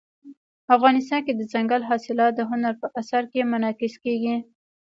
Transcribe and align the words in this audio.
افغانستان 0.75 1.21
کې 1.25 1.33
دځنګل 1.39 1.81
حاصلات 1.89 2.31
د 2.35 2.41
هنر 2.51 2.73
په 2.81 2.87
اثار 2.99 3.23
کې 3.31 3.49
منعکس 3.51 3.93
کېږي. 4.03 4.35